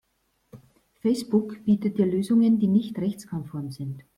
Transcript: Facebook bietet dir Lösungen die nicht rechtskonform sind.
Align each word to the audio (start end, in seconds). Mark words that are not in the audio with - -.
Facebook 1.03 1.61
bietet 1.63 1.95
dir 1.99 2.07
Lösungen 2.07 2.57
die 2.59 2.65
nicht 2.65 2.97
rechtskonform 2.97 3.69
sind. 3.69 4.03